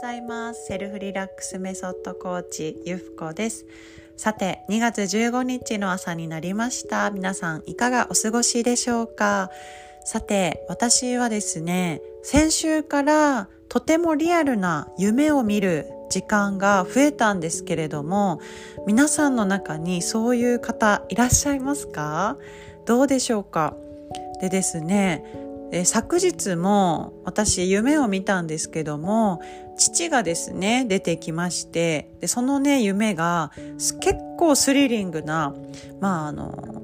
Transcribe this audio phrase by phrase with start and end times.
[0.00, 0.64] ざいます。
[0.64, 3.66] セルフリラックスメソッドコーチゆふこです。
[4.16, 7.10] さて2月15日の朝になりました。
[7.10, 9.50] 皆さんいかがお過ごしでしょうか？
[10.06, 18.40] さて私はですね先週からとてもリアルな夢を見る時間が増えたんですけれども
[18.86, 22.38] 皆さんの中にそういう方いらっしゃいますか？
[22.86, 23.76] どうでしょうか？
[24.40, 25.24] でですね
[25.84, 29.40] 昨日も私夢を見たんですけども
[29.80, 33.50] 父がですね出てきましてでそのね夢が
[34.00, 35.54] 結構スリリングな
[36.00, 36.80] まああの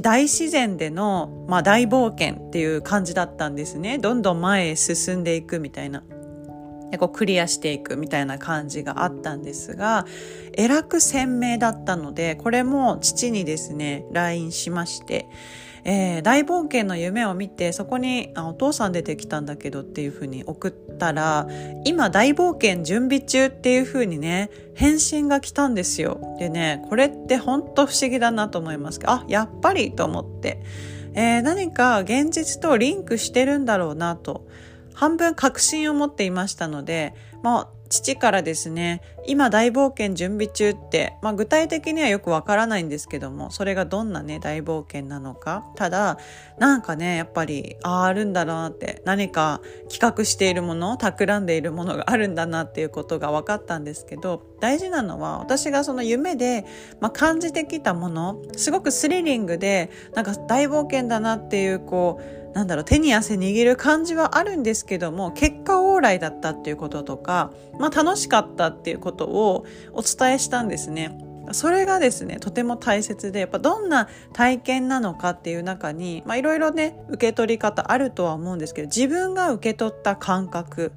[0.00, 3.98] 大自然での、まあ、大冒険っていう感じだったんですね。
[3.98, 6.02] どんどん前へ進んでいくみたいな。
[6.90, 10.06] でこうクリアしていくみたいな感じがあったんですが
[10.52, 15.26] えらく鮮明だったのでこれも父にですね LINE しまして
[15.88, 21.46] えー、大冒険の夢を見てそこにあお父さん出てきたんだけどっていうふうに送ったら
[21.84, 26.36] 今大冒険準備中っていうふうにね返信が来たんですよ。
[26.40, 30.60] でねこれって本当不思議だなと思いますけどあやっぱりと思って、
[31.14, 34.44] えー、何か現実とリンクしてるんだろうなと。
[34.96, 45.64] 半分確信を持っていましたので、まあ、父からですね今大冒険準備中って、まあ、具体的にはよくわからないんですけどもそれがどんなね大冒険なのか。
[45.76, 46.18] ただ
[46.58, 49.60] なんかねやっぱりあああるんだなって何か
[49.90, 56.64] 企画しているもの企んでいるものがあるんだなっていうことが分かったんですけど大事なのは私がその夢で、
[57.00, 71.18] まあ、感じてきたものすごくスリリングでなんか大冒険だなっていうこうなんだろう手に汗握る感じはあるんですけども結果往来だったっていうこととか、まあ、楽しかったっていうことことをお伝えしたんですね。
[71.52, 80.92] それがですねとても大切でやっぱどんな体験なのかっていう中にいろいろね受け取り方あるとは思うんですけど自分が受け取った感覚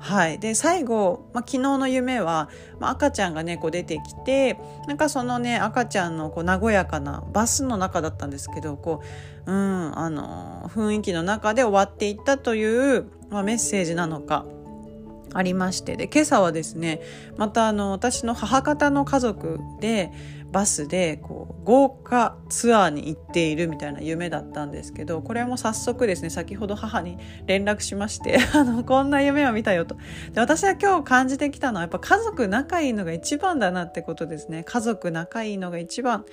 [0.00, 0.40] はい。
[0.40, 2.48] で、最後、まあ、昨日の夢は、
[2.80, 4.58] まあ、赤ちゃんがね、こう出てきて、
[4.88, 9.00] なんかそのね、赤ちゃんのこう和やかなバスの中だったんですけど、こ
[9.46, 14.44] う、うん、あの、雰囲気の中で終わっていったという、まあ、メッセージなのか、
[15.34, 15.96] ありまして。
[15.96, 17.00] で今朝はですね
[17.36, 20.10] またあの私の母方の家族で
[20.52, 29.96] バスでこう豪華ツアーに行っているみたいな夢だったんですけどこれも早速ですね先ほど母に連絡しまして あのこんな夢を見たよと。
[30.32, 34.62] で私は今日感じてきたのはやっぱ家族仲いいのが一番だなってことですね。
[34.64, 36.24] 家族仲いいのが一番。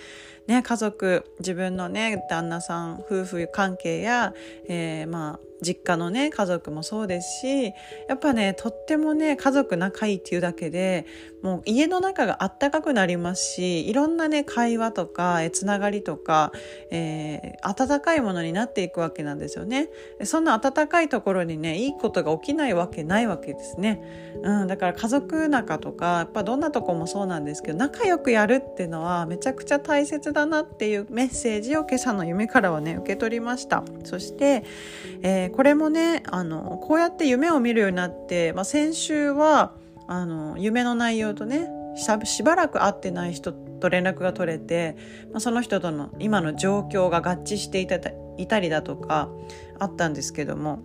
[0.50, 4.34] ね家族自分のね旦那さん夫婦関係や、
[4.68, 7.66] えー、まあ実家のね家族もそうですし
[8.08, 11.06] やっぱねとってもね家族仲いいっていうだけで
[11.44, 16.52] もう家の中があったかくなりますしいろんんなね会話とかつながりとか、
[16.92, 19.90] えー、温かいものになっていくわけなんですよね。
[20.24, 24.02] そんな温かいところにねいいことが起きないわけないわけですね、
[24.44, 33.84] うん、だから家族仲とかやっぱどんなとこもそうなんですけど仲良くやるっていうのはめちゃくちゃ大切だなっていうメッセージを今朝の夢からはね受け取りました。
[34.04, 34.64] そして、
[35.22, 39.74] えーこれもねあのこうやって夢を見るようになって、まあ、先週は
[40.08, 41.68] あの夢の内容とね
[42.24, 44.96] しばらく会ってない人と連絡が取れて、
[45.32, 47.96] まあ、その人との今の状況が合致していた
[48.38, 49.30] いたりだとか
[49.80, 50.80] あったんですけども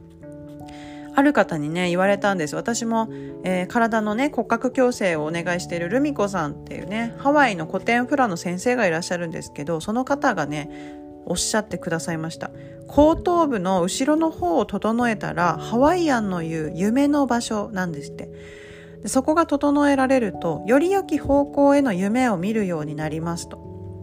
[1.16, 2.56] ある方にね言われたんです。
[2.56, 3.09] 私も、
[3.44, 12.50] えー、体のね骨格矯正をお願いしているルミ子さんっていうねハワイの古典フラの先生がいらっしゃるんですけどその方がねおっしゃってくださいました。
[12.88, 18.63] 後頭部の後ろの方を整えたらハワイアンの言う夢の場所なんですって。
[19.04, 23.59] でそこが整えられるとより良き方向への夢を見るようになりますと、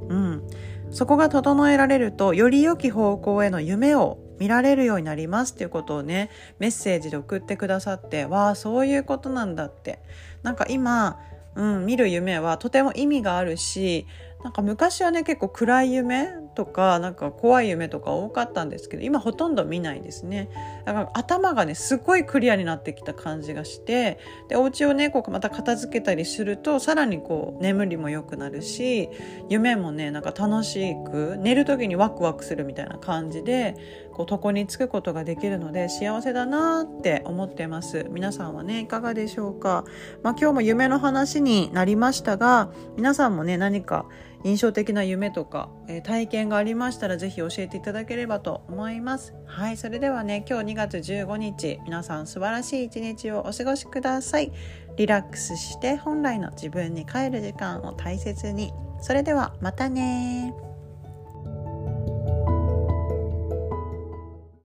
[0.08, 0.44] うん、
[0.92, 6.30] そこが整えられるとより良き方向への夢を見られるようになりますっていうことをね
[6.60, 10.00] メッセージで送ってくださってわあそういうことなんだって。
[10.44, 11.20] なんか今、
[11.56, 14.08] うん、見る夢はとても意味があるし
[14.44, 20.50] なんか昔はね結構暗い夢とかなんか怖い夢とか多かったんですけど今ほとんど見ないですね。
[20.86, 24.20] だから頭がねすごいクリアになってきた感じがして
[24.50, 29.10] でお家をねこうまた片付けたりするとさらにこう眠りも良くなるし
[29.50, 33.76] 夢もねなんか楽しく寝る時にワクワクするみたいな感じで
[34.12, 38.08] こう床につくことができるので幸せだなって思ってます。
[38.10, 39.86] 皆さんはねいかがでしょうか、
[40.24, 44.06] まあ、今日も夢の話になりましたが皆さんもね何か
[44.44, 49.34] 印象的な夢とか、えー、体験がありましたら是非教えていただければと思います。
[49.46, 54.52] はいそれではね今日2月15日皆さん素晴らしい一日をお過ごしください。
[54.98, 58.74] リラックスして本来の自分に帰る時間を大切に。
[59.00, 60.54] それではまたね